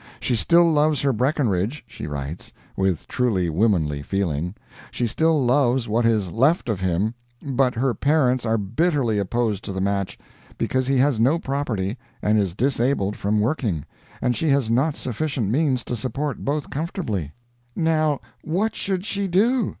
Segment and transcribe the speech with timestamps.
[0.19, 4.55] She still loves her Breckinridge, she writes, with truly womanly feeling
[4.89, 9.71] she still loves what is left of him but her parents are bitterly opposed to
[9.71, 10.17] the match,
[10.57, 13.85] because he has no property and is disabled from working,
[14.23, 17.33] and she has not sufficient means to support both comfortably.
[17.75, 19.69] "Now, what should she do?"